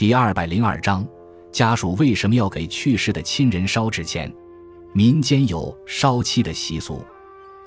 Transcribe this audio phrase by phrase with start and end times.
[0.00, 1.06] 第二百零二章，
[1.52, 4.34] 家属为什么要给去世的亲人烧纸钱？
[4.94, 7.04] 民间有烧漆的习俗，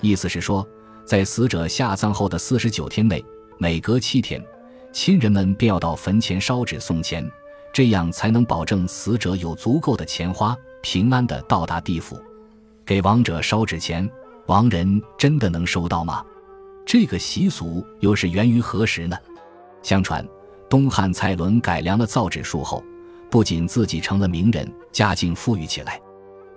[0.00, 0.66] 意思是说，
[1.04, 3.24] 在死者下葬后的四十九天内，
[3.56, 4.44] 每隔七天，
[4.92, 7.24] 亲人们便要到坟前烧纸送钱，
[7.72, 12.20] 这样才能保证死者有足够的钱花，平安的到达地府。
[12.84, 14.10] 给亡者烧纸钱，
[14.46, 16.20] 亡人真的能收到吗？
[16.84, 19.16] 这个习俗又是源于何时呢？
[19.84, 20.26] 相传。
[20.74, 22.82] 东汉蔡伦改良了造纸术后，
[23.30, 26.00] 不仅自己成了名人，家境富裕起来，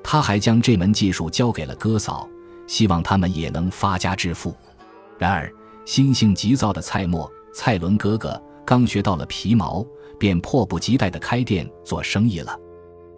[0.04, 2.28] 他还将这门技术交给了哥嫂，
[2.66, 4.56] 希望他们也能发家致富。
[5.20, 5.54] 然而，
[5.86, 9.86] 心性急躁的蔡墨，蔡伦哥哥刚学到了皮毛，
[10.18, 12.58] 便迫不及待地开店做生意了。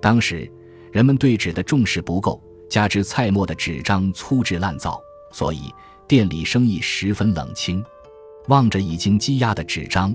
[0.02, 0.52] 当时
[0.92, 5.00] 人们对纸的重视不够，加之蔡墨的纸张粗制滥造，
[5.32, 5.74] 所以
[6.10, 7.82] 店里生意十分冷清。
[8.50, 10.14] 望着已经积压的纸张。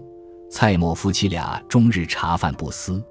[0.51, 3.03] 蔡默夫妻俩终日茶饭不思。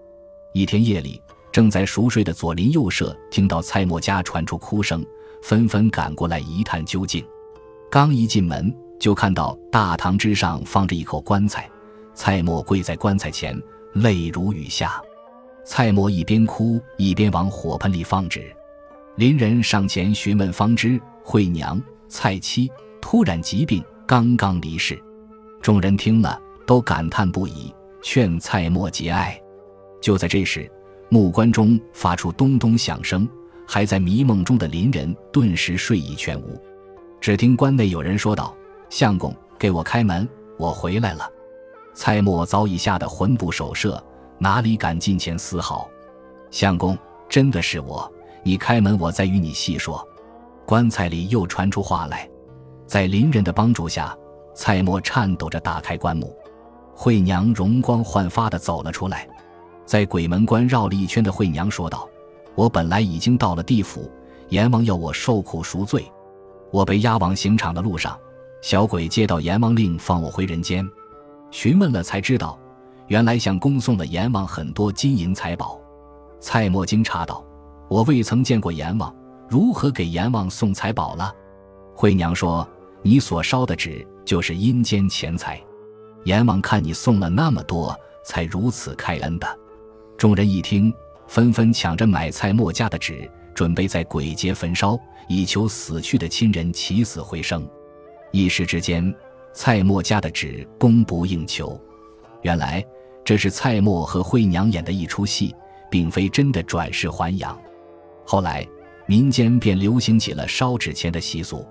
[0.53, 5.05] 一天夜里，正在熟睡的左邻右舍听到蔡默家传出哭声，
[5.41, 7.25] 纷纷赶过来一探究竟。
[7.91, 11.69] 刚一进门，就看到大堂之上放着一口棺材，
[12.13, 13.59] 蔡默跪在棺材前，
[13.93, 15.01] 泪如雨下。
[15.65, 18.55] 蔡默一边哭一边往火盆里放纸。
[19.15, 22.69] 邻人上前询问，方知惠娘蔡妻
[23.01, 25.01] 突然疾病，刚刚离世。
[25.61, 26.39] 众人听了。
[26.65, 29.39] 都感叹不已，劝蔡墨节哀。
[30.01, 30.69] 就在这时，
[31.09, 33.27] 木棺中发出咚咚响声，
[33.67, 36.61] 还在迷梦中的邻人顿时睡意全无。
[37.21, 38.55] 只听棺内有人说道
[38.89, 41.29] ：“相公，给我开门，我回来了。”
[41.95, 44.03] 蔡墨早已吓得魂不守舍，
[44.39, 45.89] 哪里敢近前丝毫。
[46.51, 46.97] 相公，
[47.29, 48.11] 真的是我，
[48.43, 50.05] 你开门，我再与你细说。
[50.65, 52.29] 棺材里又传出话来，
[52.87, 54.17] 在邻人的帮助下，
[54.55, 56.35] 蔡墨颤抖着打开棺木。
[56.95, 59.27] 惠娘容光焕发地走了出来，
[59.85, 62.07] 在鬼门关绕了一圈的惠娘说道
[62.55, 64.09] ：“我本来已经到了地府，
[64.49, 66.09] 阎王要我受苦赎罪。
[66.71, 68.17] 我被押往刑场的路上，
[68.61, 70.87] 小鬼接到阎王令，放我回人间。
[71.51, 72.57] 询问了才知道，
[73.07, 75.79] 原来向恭送了阎王很多金银财宝。”
[76.39, 77.43] 蔡墨惊诧道
[77.89, 79.13] ：“我未曾见过阎王，
[79.49, 81.33] 如何给阎王送财宝了？”
[81.95, 82.67] 惠娘说
[83.01, 85.61] ：“你所烧的纸，就是阴间钱财。”
[86.25, 89.59] 阎王看你送了那么多，才如此开恩的。
[90.17, 90.93] 众人一听，
[91.27, 94.97] 纷纷抢着买蔡墨家的纸，准备在鬼节焚烧，
[95.27, 97.67] 以求死去的亲人起死回生。
[98.31, 99.13] 一时之间，
[99.53, 101.79] 蔡墨家的纸供不应求。
[102.41, 102.85] 原来
[103.25, 105.53] 这是蔡墨和惠娘演的一出戏，
[105.91, 107.59] 并非真的转世还阳。
[108.25, 108.65] 后来，
[109.05, 111.67] 民间便流行起了烧纸钱的习俗。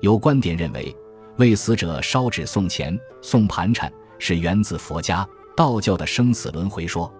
[0.00, 0.94] 有观点认为。
[1.36, 7.12] 为死者烧纸送钱、送盘缠，是源自佛家、道教的生死轮回说。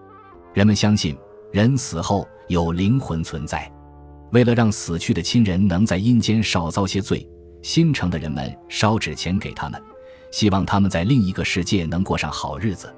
[0.53, 1.17] 人们相信
[1.51, 3.69] 人死后有灵魂存在，
[4.31, 7.27] 为了让死去的亲人能在阴间少遭些罪，
[7.61, 9.81] 心诚的人们烧纸钱给他们，
[10.31, 12.93] 希望他们在另一个世界能过上好日子。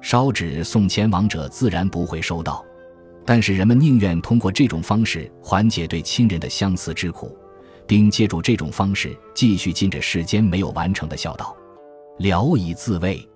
[0.00, 2.64] 烧纸送钱，亡者自然不会收到，
[3.24, 7.36] 但是人们宁愿通过这种方式缓解对亲人的相思之苦。
[7.86, 11.56] 并借助这种方式继续尽着世间没有完成的孝道，
[12.18, 13.28] 聊以自慰。